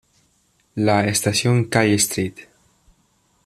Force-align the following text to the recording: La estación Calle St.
La 0.73 1.05
estación 1.05 1.65
Calle 1.65 1.93
St. 1.93 2.49